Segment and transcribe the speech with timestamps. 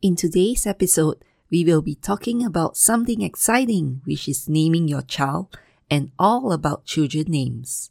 [0.00, 5.58] In today's episode, we will be talking about something exciting, which is naming your child
[5.90, 7.90] and all about children names.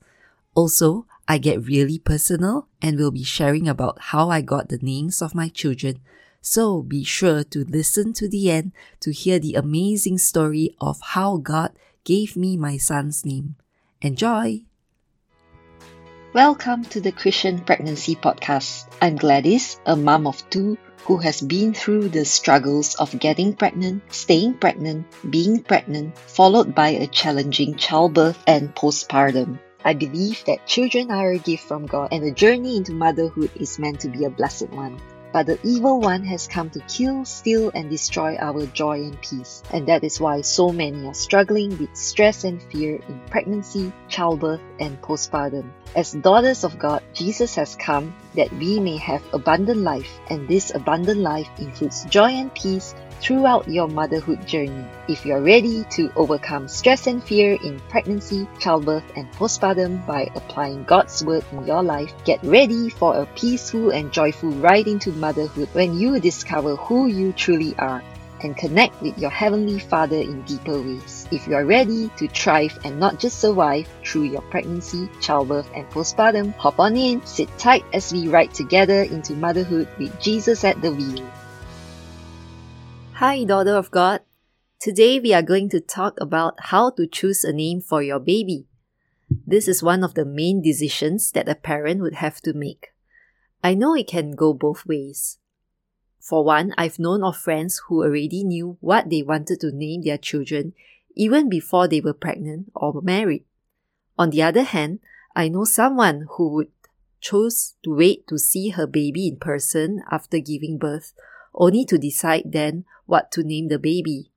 [0.55, 5.21] Also, I get really personal and will be sharing about how I got the names
[5.21, 5.99] of my children.
[6.39, 8.71] So be sure to listen to the end
[9.01, 11.73] to hear the amazing story of how God
[12.05, 13.57] gave me my son's name.
[14.01, 14.61] Enjoy!
[16.37, 18.85] Welcome to the Christian Pregnancy Podcast.
[19.01, 24.03] I'm Gladys, a mom of two who has been through the struggles of getting pregnant,
[24.13, 29.57] staying pregnant, being pregnant, followed by a challenging childbirth and postpartum.
[29.83, 33.79] I believe that children are a gift from God and the journey into motherhood is
[33.79, 35.01] meant to be a blessed one.
[35.37, 39.61] But the evil one has come to kill, steal, and destroy our joy and peace.
[39.71, 44.61] And that is why so many are struggling with stress and fear in pregnancy, childbirth,
[44.79, 45.69] and postpartum.
[45.95, 50.73] As daughters of God, Jesus has come that we may have abundant life, and this
[50.73, 54.85] abundant life includes joy and peace throughout your motherhood journey.
[55.07, 60.83] If you're ready to overcome stress and fear in pregnancy, childbirth, and postpartum by applying
[60.83, 65.69] God's word in your life, get ready for a peaceful and joyful ride into motherhood
[65.73, 68.03] when you discover who you truly are
[68.41, 71.27] and connect with your Heavenly Father in deeper ways.
[71.31, 75.89] If you are ready to thrive and not just survive through your pregnancy, childbirth, and
[75.89, 80.81] postpartum, hop on in, sit tight as we ride together into motherhood with Jesus at
[80.81, 81.25] the wheel.
[83.17, 84.21] Hi, daughter of God.
[84.79, 88.67] Today we are going to talk about how to choose a name for your baby.
[89.27, 92.93] This is one of the main decisions that a parent would have to make.
[93.63, 95.39] I know it can go both ways.
[96.19, 100.19] For one, I've known of friends who already knew what they wanted to name their
[100.19, 100.73] children
[101.15, 103.45] even before they were pregnant or married.
[104.19, 104.99] On the other hand,
[105.35, 106.71] I know someone who would
[107.19, 111.13] choose to wait to see her baby in person after giving birth,
[111.57, 114.31] only to decide then what to name the baby.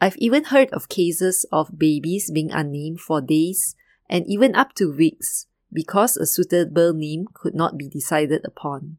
[0.00, 3.74] I've even heard of cases of babies being unnamed for days
[4.08, 8.98] and even up to weeks because a suitable name could not be decided upon.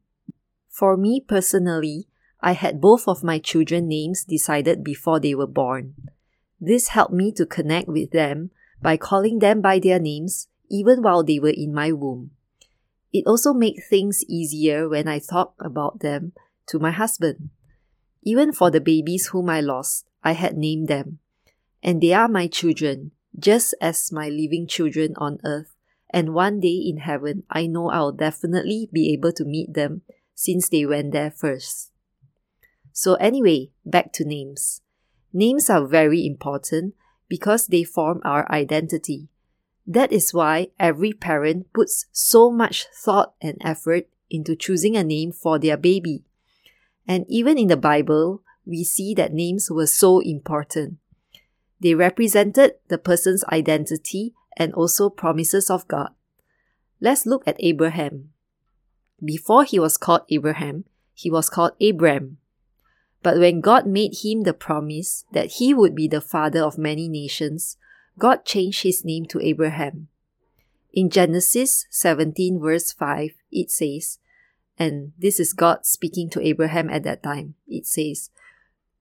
[0.70, 2.08] For me personally,
[2.42, 5.96] I had both of my children names decided before they were born.
[6.60, 8.52] This helped me to connect with them
[8.82, 12.32] by calling them by their names even while they were in my womb.
[13.12, 16.34] It also made things easier when I talked about them
[16.70, 17.50] to my husband.
[18.24, 21.20] Even for the babies whom I lost, I had named them.
[21.82, 25.76] And they are my children, just as my living children on earth.
[26.12, 30.02] And one day in heaven, I know I'll definitely be able to meet them
[30.34, 31.92] since they went there first.
[32.92, 34.82] So, anyway, back to names.
[35.32, 36.96] Names are very important
[37.30, 39.30] because they form our identity.
[39.86, 45.32] That is why every parent puts so much thought and effort into choosing a name
[45.32, 46.26] for their baby.
[47.10, 51.00] And even in the Bible, we see that names were so important.
[51.80, 56.12] They represented the person's identity and also promises of God.
[57.02, 58.30] Let's look at Abraham.
[59.26, 62.38] Before he was called Abraham, he was called Abram.
[63.24, 67.10] But when God made him the promise that he would be the father of many
[67.10, 67.76] nations,
[68.20, 70.10] God changed his name to Abraham.
[70.94, 74.20] In Genesis 17, verse 5, it says,
[74.80, 77.56] and this is God speaking to Abraham at that time.
[77.68, 78.30] It says,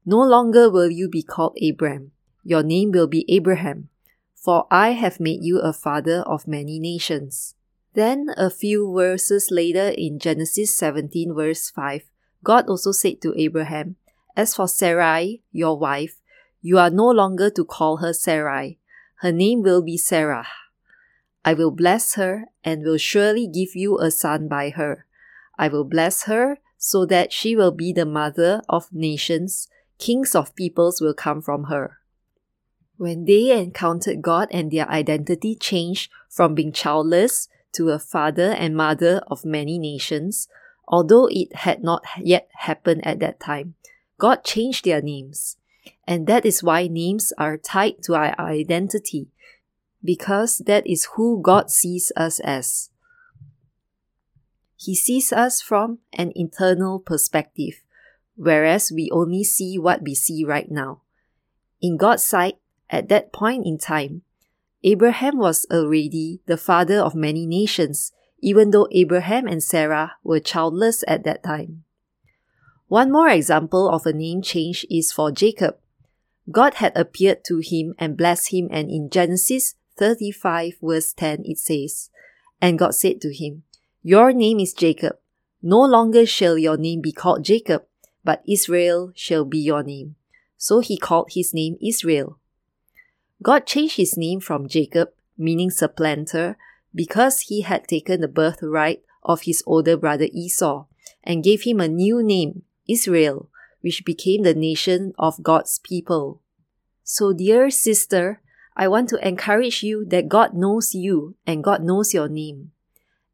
[0.04, 2.10] No longer will you be called Abram.
[2.42, 3.88] Your name will be Abraham,
[4.34, 7.54] for I have made you a father of many nations.
[7.94, 12.10] Then, a few verses later in Genesis 17, verse 5,
[12.42, 13.96] God also said to Abraham,
[14.36, 16.20] As for Sarai, your wife,
[16.60, 18.78] you are no longer to call her Sarai.
[19.16, 20.46] Her name will be Sarah.
[21.44, 25.06] I will bless her and will surely give you a son by her.
[25.58, 29.68] I will bless her so that she will be the mother of nations.
[29.98, 31.98] Kings of peoples will come from her.
[32.96, 38.76] When they encountered God and their identity changed from being childless to a father and
[38.76, 40.48] mother of many nations,
[40.86, 43.74] although it had not yet happened at that time,
[44.18, 45.56] God changed their names.
[46.06, 49.28] And that is why names are tied to our identity,
[50.02, 52.90] because that is who God sees us as.
[54.80, 57.82] He sees us from an internal perspective,
[58.36, 61.02] whereas we only see what we see right now.
[61.82, 62.58] In God's sight,
[62.88, 64.22] at that point in time,
[64.84, 71.02] Abraham was already the father of many nations, even though Abraham and Sarah were childless
[71.08, 71.82] at that time.
[72.86, 75.76] One more example of a name change is for Jacob.
[76.52, 81.58] God had appeared to him and blessed him, and in Genesis 35, verse 10, it
[81.58, 82.10] says,
[82.62, 83.64] And God said to him,
[84.02, 85.18] your name is Jacob.
[85.60, 87.84] No longer shall your name be called Jacob,
[88.24, 90.14] but Israel shall be your name.
[90.56, 92.38] So he called his name Israel.
[93.42, 96.56] God changed his name from Jacob, meaning supplanter,
[96.94, 100.86] because he had taken the birthright of his older brother Esau,
[101.24, 103.50] and gave him a new name, Israel,
[103.80, 106.40] which became the nation of God's people.
[107.04, 108.40] So, dear sister,
[108.76, 112.72] I want to encourage you that God knows you and God knows your name.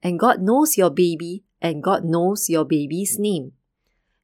[0.05, 3.53] And God knows your baby and God knows your baby's name.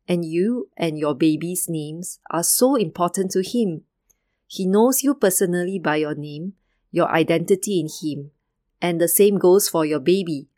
[0.07, 3.85] And you and your baby's names are so important to Him.
[4.47, 6.53] He knows you personally by your name,
[6.91, 8.31] your identity in Him,
[8.83, 10.49] and the same goes for your baby.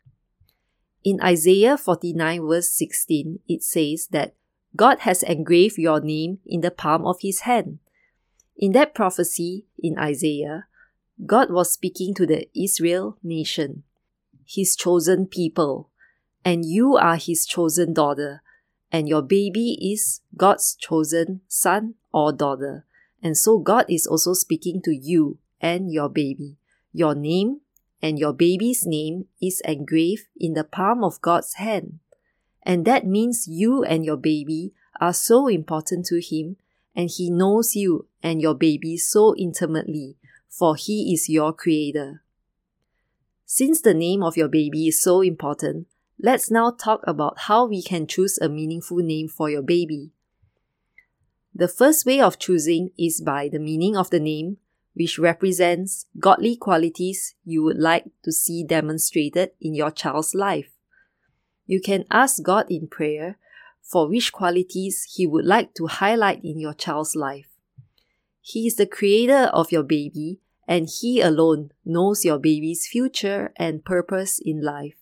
[1.03, 4.35] In Isaiah 49, verse 16, it says that
[4.75, 7.79] God has engraved your name in the palm of his hand.
[8.57, 10.65] In that prophecy in Isaiah,
[11.25, 13.83] God was speaking to the Israel nation,
[14.45, 15.89] his chosen people,
[16.45, 18.41] and you are his chosen daughter,
[18.91, 22.85] and your baby is God's chosen son or daughter.
[23.21, 26.57] And so God is also speaking to you and your baby.
[26.91, 27.61] Your name
[28.01, 31.99] and your baby's name is engraved in the palm of God's hand.
[32.61, 36.57] And that means you and your baby are so important to Him,
[36.95, 40.17] and He knows you and your baby so intimately,
[40.49, 42.22] for He is your Creator.
[43.55, 45.85] Since the name of your baby is so important,
[46.19, 50.09] let's now talk about how we can choose a meaningful name for your baby.
[51.53, 54.57] The first way of choosing is by the meaning of the name
[54.95, 60.71] which represents godly qualities you would like to see demonstrated in your child's life.
[61.67, 63.37] You can ask God in prayer
[63.83, 67.49] for which qualities He would like to highlight in your child's life.
[68.41, 73.85] He is the creator of your baby, and He alone knows your baby's future and
[73.85, 74.95] purpose in life,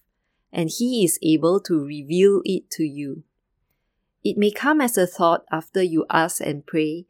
[0.51, 3.23] and He is able to reveal it to you.
[4.23, 7.07] It may come as a thought after you ask and pray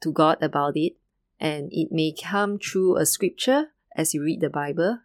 [0.00, 0.94] to God about it,
[1.38, 5.00] and it may come through a scripture as you read the Bible.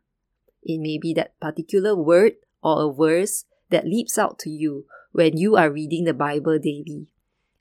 [0.63, 2.33] It may be that particular word
[2.63, 7.07] or a verse that leaps out to you when you are reading the Bible daily,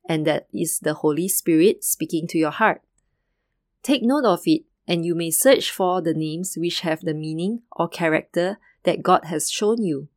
[0.08, 2.82] and that is the Holy Spirit speaking to your heart.
[3.82, 7.62] Take note of it, and you may search for the names which have the meaning
[7.72, 10.08] or character that God has shown you.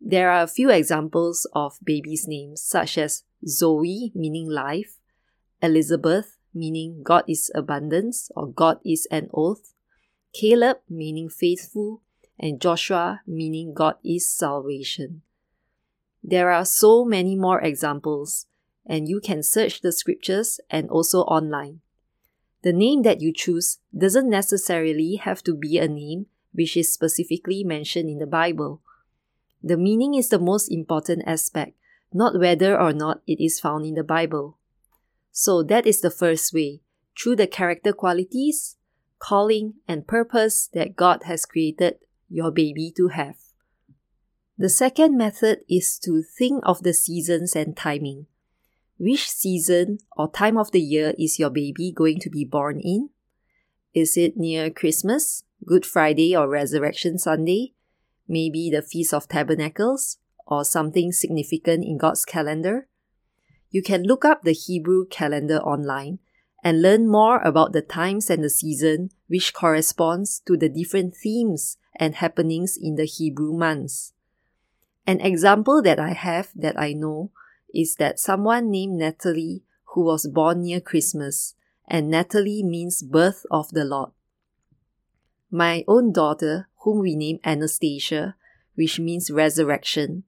[0.00, 4.96] There are a few examples of babies' names, such as Zoe, meaning life,
[5.62, 9.74] Elizabeth, meaning God is abundance or God is an oath,
[10.32, 12.02] Caleb, meaning faithful,
[12.38, 15.22] and Joshua, meaning God is salvation.
[16.22, 18.46] There are so many more examples,
[18.86, 21.81] and you can search the scriptures and also online.
[22.62, 27.64] The name that you choose doesn't necessarily have to be a name which is specifically
[27.64, 28.80] mentioned in the Bible.
[29.62, 31.76] The meaning is the most important aspect,
[32.12, 34.58] not whether or not it is found in the Bible.
[35.32, 36.82] So that is the first way,
[37.18, 38.76] through the character qualities,
[39.18, 41.96] calling, and purpose that God has created
[42.28, 43.36] your baby to have.
[44.58, 48.26] The second method is to think of the seasons and timing.
[49.02, 53.10] Which season or time of the year is your baby going to be born in?
[53.92, 57.74] Is it near Christmas, Good Friday, or Resurrection Sunday?
[58.28, 62.86] Maybe the Feast of Tabernacles, or something significant in God's calendar?
[63.70, 66.20] You can look up the Hebrew calendar online
[66.62, 71.76] and learn more about the times and the season which corresponds to the different themes
[71.96, 74.12] and happenings in the Hebrew months.
[75.08, 77.32] An example that I have that I know
[77.74, 79.62] is that someone named Natalie
[79.92, 81.54] who was born near Christmas,
[81.86, 84.10] and Natalie means birth of the Lord.
[85.50, 88.36] My own daughter, whom we named Anastasia,
[88.74, 90.24] which means resurrection,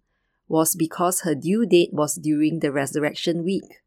[0.48, 3.80] was because her due date was during the resurrection week.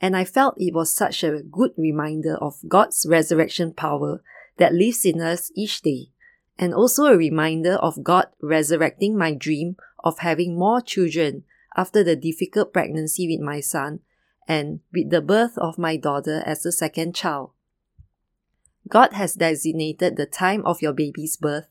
[0.00, 4.22] And I felt it was such a good reminder of God's resurrection power
[4.58, 6.10] that lives in us each day,
[6.58, 11.44] and also a reminder of God resurrecting my dream of having more children
[11.80, 14.00] after the difficult pregnancy with my son
[14.46, 17.52] and with the birth of my daughter as the second child.
[18.86, 21.68] God has designated the time of your baby's birth,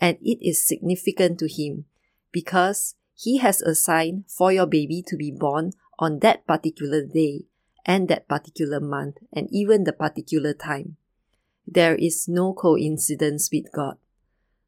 [0.00, 1.84] and it is significant to Him
[2.32, 7.46] because he has assigned for your baby to be born on that particular day
[7.86, 10.96] and that particular month and even the particular time.
[11.68, 13.98] There is no coincidence with God.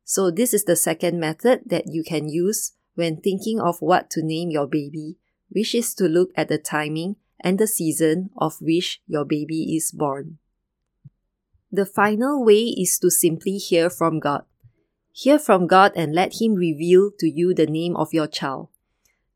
[0.04, 4.22] So, this is the second method that you can use when thinking of what to
[4.22, 5.16] name your baby,
[5.48, 9.92] which is to look at the timing and the season of which your baby is
[9.92, 10.38] born.
[11.70, 14.44] The final way is to simply hear from God.
[15.12, 18.68] Hear from God and let Him reveal to you the name of your child.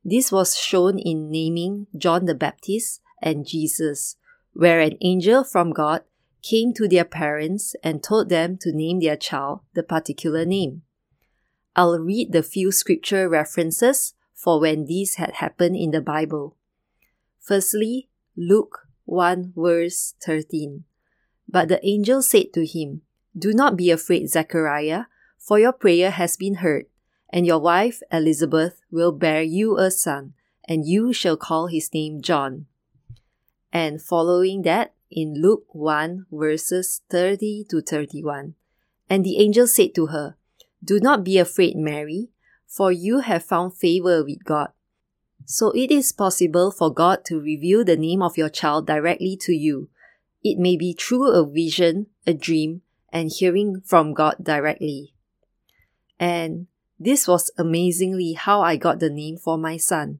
[0.04, 4.16] This was shown in naming John the Baptist and Jesus,
[4.52, 6.02] where an angel from God
[6.42, 10.82] came to their parents and told them to name their child the particular name.
[11.78, 16.56] I'll read the few scripture references for when these had happened in the Bible.
[17.38, 20.82] Firstly, Luke 1 verse 13.
[21.48, 23.02] But the angel said to him,
[23.38, 25.04] Do not be afraid, Zechariah,
[25.38, 26.86] for your prayer has been heard,
[27.30, 30.34] and your wife Elizabeth will bear you a son,
[30.68, 32.66] and you shall call his name John.
[33.72, 38.56] And following that, in Luke 1 verses 30 to 31.
[39.08, 40.37] And the angel said to her,
[40.82, 42.30] Do not be afraid, Mary,
[42.66, 44.68] for you have found favor with God.
[45.44, 49.52] So it is possible for God to reveal the name of your child directly to
[49.52, 49.88] you.
[50.44, 55.14] It may be through a vision, a dream, and hearing from God directly.
[56.20, 56.66] And
[56.98, 60.18] this was amazingly how I got the name for my son.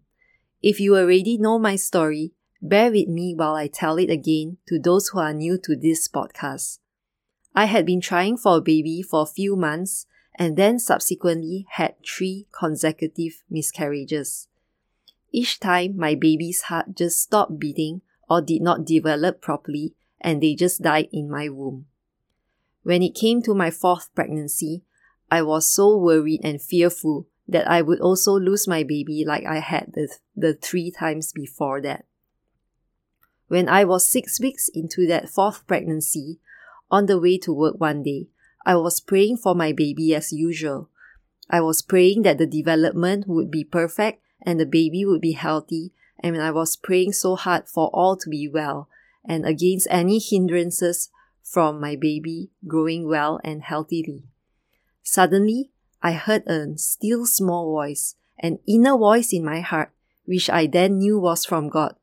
[0.62, 4.78] If you already know my story, bear with me while I tell it again to
[4.78, 6.78] those who are new to this podcast.
[7.54, 10.06] I had been trying for a baby for a few months
[10.38, 14.46] and then subsequently had three consecutive miscarriages.
[15.32, 20.54] Each time my baby's heart just stopped beating or did not develop properly and they
[20.54, 21.86] just died in my womb.
[22.84, 24.82] When it came to my fourth pregnancy,
[25.30, 29.58] I was so worried and fearful that I would also lose my baby like I
[29.58, 32.04] had the, the three times before that.
[33.48, 36.38] When I was six weeks into that fourth pregnancy,
[36.90, 38.28] on the way to work one day,
[38.64, 40.90] I was praying for my baby as usual.
[41.50, 45.92] I was praying that the development would be perfect and the baby would be healthy,
[46.20, 48.88] and I was praying so hard for all to be well
[49.24, 51.10] and against any hindrances
[51.42, 54.24] from my baby growing well and healthily.
[55.02, 55.70] Suddenly,
[56.02, 59.90] I heard a still small voice, an inner voice in my heart,
[60.24, 61.96] which I then knew was from God.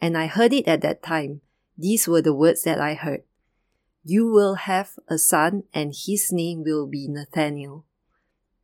[0.00, 1.42] And I heard it at that time.
[1.78, 3.22] These were the words that I heard.
[4.08, 7.84] You will have a son, and his name will be Nathaniel.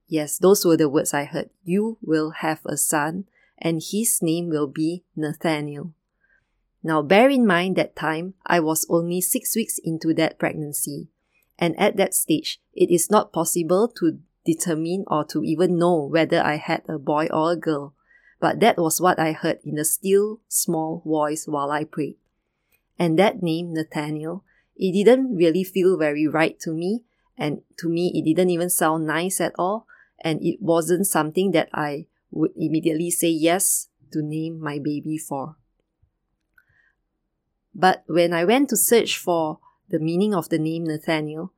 [0.07, 1.51] Yes, those were the words I heard.
[1.65, 3.25] You will have a son,
[3.59, 5.95] and his name will be Nathaniel.
[6.81, 11.09] Now, bear in mind that time I was only six weeks into that pregnancy,
[11.59, 16.41] and at that stage, it is not possible to determine or to even know whether
[16.41, 17.95] I had a boy or a girl.
[18.39, 22.19] But that was what I heard in a still small voice while I prayed.
[22.97, 24.45] And that name, Nathaniel,
[24.83, 27.05] it didn't really feel very right to me,
[27.39, 29.87] and to me, it didn't even sound nice at all,
[30.19, 35.55] and it wasn't something that I would immediately say yes to name my baby for.
[37.73, 41.53] But when I went to search for the meaning of the name Nathaniel,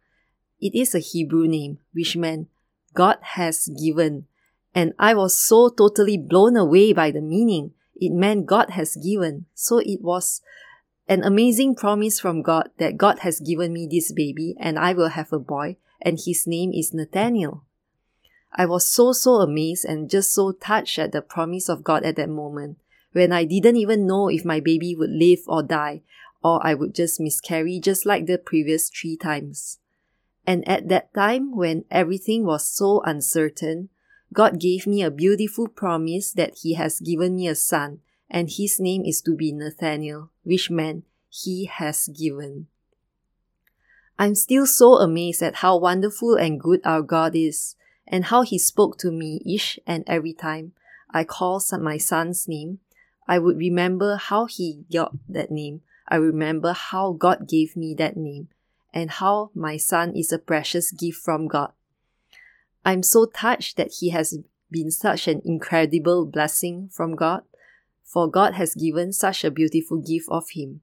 [0.60, 2.48] it is a Hebrew name, which meant
[2.92, 4.26] God has given.
[4.74, 7.72] And I was so totally blown away by the meaning.
[7.96, 9.46] It meant God has given.
[9.54, 10.42] So it was
[11.06, 15.10] an amazing promise from God that God has given me this baby and I will
[15.10, 17.64] have a boy and his name is Nathaniel.
[18.52, 22.16] I was so, so amazed and just so touched at the promise of God at
[22.16, 22.78] that moment
[23.12, 26.02] when I didn't even know if my baby would live or die
[26.42, 29.78] or I would just miscarry just like the previous three times.
[30.46, 33.88] And at that time when everything was so uncertain,
[34.32, 38.00] God gave me a beautiful promise that He has given me a son
[38.34, 42.66] and his name is to be Nathaniel, which meant he has given.
[44.18, 47.76] I'm still so amazed at how wonderful and good our God is,
[48.08, 50.72] and how he spoke to me each and every time
[51.10, 52.80] I call my son's name.
[53.28, 55.82] I would remember how he got that name.
[56.08, 58.48] I remember how God gave me that name,
[58.92, 61.70] and how my son is a precious gift from God.
[62.84, 64.36] I'm so touched that he has
[64.72, 67.44] been such an incredible blessing from God
[68.04, 70.82] for God has given such a beautiful gift of him.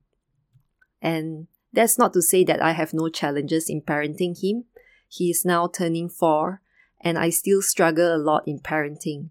[1.01, 4.65] And that's not to say that I have no challenges in parenting him.
[5.07, 6.61] He is now turning four,
[6.99, 9.29] and I still struggle a lot in parenting.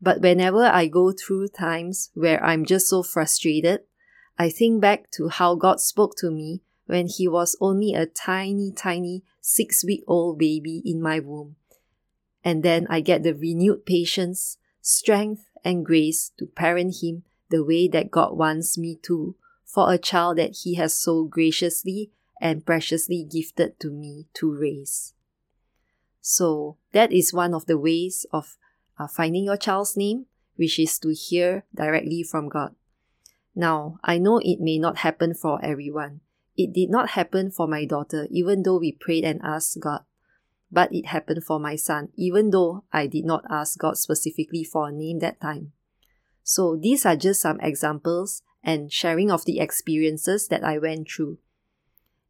[0.00, 3.80] But whenever I go through times where I'm just so frustrated,
[4.38, 8.72] I think back to how God spoke to me when he was only a tiny,
[8.72, 11.56] tiny six week old baby in my womb.
[12.44, 17.88] And then I get the renewed patience, strength, and grace to parent him the way
[17.88, 19.34] that God wants me to
[19.64, 22.10] for a child that He has so graciously
[22.40, 25.14] and preciously gifted to me to raise.
[26.20, 28.56] So, that is one of the ways of
[28.98, 32.74] uh, finding your child's name, which is to hear directly from God.
[33.54, 36.20] Now, I know it may not happen for everyone.
[36.56, 40.02] It did not happen for my daughter, even though we prayed and asked God
[40.70, 44.88] but it happened for my son, even though I did not ask God specifically for
[44.88, 45.72] a name that time.
[46.42, 51.38] So these are just some examples and sharing of the experiences that I went through.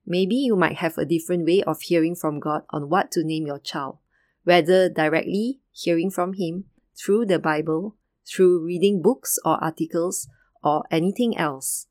[0.06, 3.46] Maybe you might have a different way of hearing from God on what to name
[3.46, 3.98] your child,
[4.44, 6.64] whether directly hearing from Him
[6.96, 10.28] through the Bible, through reading books or articles,
[10.62, 11.86] or anything else.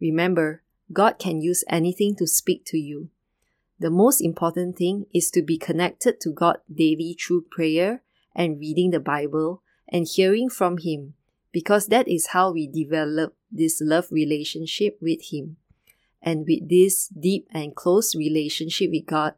[0.00, 3.10] Remember, God can use anything to speak to you.
[3.80, 8.02] The most important thing is to be connected to God daily through prayer
[8.36, 11.14] and reading the Bible and hearing from Him,
[11.50, 15.56] because that is how we develop this love relationship with Him.
[16.20, 19.32] And with this deep and close relationship with God,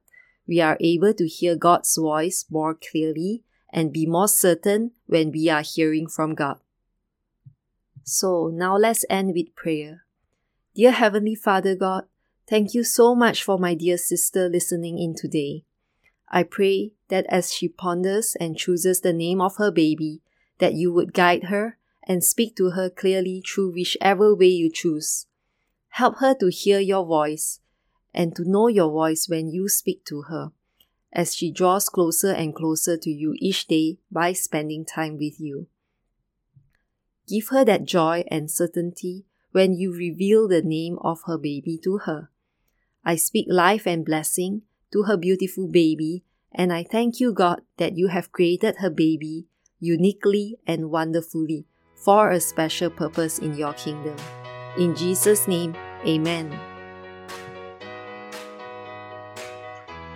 [0.48, 5.48] we are able to hear God's voice more clearly and be more certain when we
[5.48, 6.58] are hearing from God.
[8.02, 10.02] So now let's end with prayer.
[10.74, 12.06] Dear Heavenly Father God,
[12.48, 15.64] thank you so much for my dear sister listening in today.
[16.28, 20.22] I pray that as she ponders and chooses the name of her baby,
[20.58, 25.26] that you would guide her and speak to her clearly through whichever way you choose.
[25.90, 27.60] Help her to hear your voice
[28.14, 30.52] and to know your voice when you speak to her,
[31.12, 35.66] as she draws closer and closer to you each day by spending time with you.
[37.28, 41.98] Give her that joy and certainty when you reveal the name of her baby to
[41.98, 42.30] her.
[43.04, 47.96] I speak life and blessing to her beautiful baby, and I thank you, God, that
[47.96, 49.46] you have created her baby
[49.80, 51.66] uniquely and wonderfully
[51.96, 54.16] for a special purpose in your kingdom.
[54.78, 55.74] In Jesus' name,
[56.06, 56.58] Amen.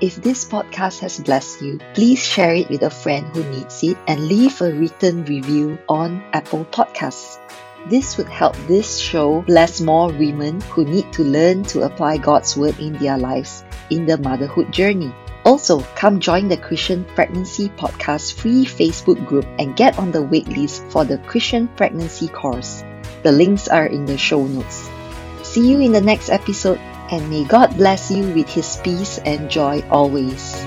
[0.01, 3.97] If this podcast has blessed you, please share it with a friend who needs it
[4.07, 7.39] and leave a written review on Apple Podcasts.
[7.89, 12.57] This would help this show bless more women who need to learn to apply God's
[12.57, 15.15] Word in their lives in the motherhood journey.
[15.45, 20.91] Also, come join the Christian Pregnancy Podcast free Facebook group and get on the waitlist
[20.91, 22.83] for the Christian Pregnancy course.
[23.23, 24.91] The links are in the show notes.
[25.45, 29.49] See you in the next episode and may God bless you with His peace and
[29.49, 30.59] joy always.